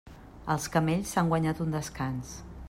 [0.53, 2.33] Els camells s'han guanyat un descans.